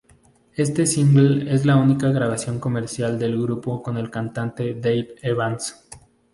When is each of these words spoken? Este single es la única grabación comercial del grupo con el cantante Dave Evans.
Este 0.55 0.87
single 0.87 1.53
es 1.53 1.63
la 1.63 1.75
única 1.75 2.07
grabación 2.09 2.59
comercial 2.59 3.19
del 3.19 3.39
grupo 3.39 3.83
con 3.83 3.97
el 3.97 4.09
cantante 4.09 4.73
Dave 4.73 5.13
Evans. 5.21 5.87